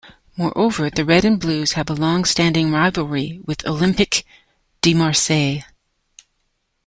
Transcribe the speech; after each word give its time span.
Moreover, 0.35 0.89
the 0.89 1.05
Red-and-Blues 1.05 1.73
have 1.73 1.87
a 1.87 1.93
long-standing 1.93 2.71
rivalry 2.71 3.39
with 3.45 3.59
Olympique 3.59 4.23
de 4.81 4.95
Marseille. 4.95 5.61